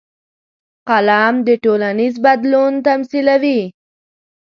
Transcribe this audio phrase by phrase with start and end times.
[0.89, 3.61] قلم د ټولنیز بدلون تمثیلوي